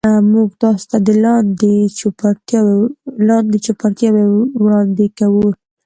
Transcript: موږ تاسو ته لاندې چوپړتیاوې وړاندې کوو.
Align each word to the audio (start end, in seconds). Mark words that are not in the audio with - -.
موږ 0.31 0.49
تاسو 0.61 0.85
ته 0.91 0.97
لاندې 3.27 3.57
چوپړتیاوې 3.65 4.25
وړاندې 4.63 5.05
کوو. 5.17 5.47